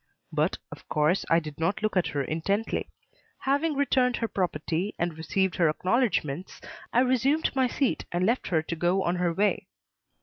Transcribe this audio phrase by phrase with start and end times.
[0.33, 2.89] But, of course, I did not look at her intently.
[3.41, 6.59] Having returned her property and received her acknowledgments,
[6.91, 9.67] I resumed my seat and left her to go on her way.